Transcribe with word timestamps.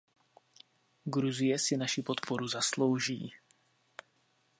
Gruzie 1.05 1.59
si 1.59 1.77
naši 1.77 2.01
podporu 2.03 2.47
zaslouží. 2.47 3.33